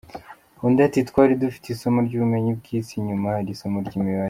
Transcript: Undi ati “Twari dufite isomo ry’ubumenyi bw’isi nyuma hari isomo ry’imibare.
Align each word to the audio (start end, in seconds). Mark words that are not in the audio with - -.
Undi 0.65 0.79
ati 0.87 0.99
“Twari 1.09 1.33
dufite 1.43 1.65
isomo 1.69 1.99
ry’ubumenyi 2.07 2.51
bw’isi 2.59 2.95
nyuma 3.07 3.25
hari 3.35 3.49
isomo 3.55 3.77
ry’imibare. 3.87 4.19